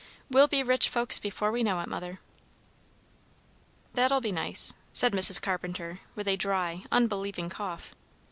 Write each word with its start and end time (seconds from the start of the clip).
We'll 0.31 0.47
be 0.47 0.63
rich 0.63 0.89
folks 0.89 1.19
before 1.19 1.51
we 1.51 1.61
know 1.61 1.79
it, 1.79 1.87
Mother." 1.87 2.19
"That'll 3.93 4.19
be 4.19 4.31
nice," 4.31 4.73
said 4.93 5.11
Mrs. 5.13 5.39
Carpenter, 5.39 5.99
with 6.15 6.27
a 6.27 6.37
dry, 6.37 6.81
unbelieving 6.91 7.49
cough. 7.51 7.93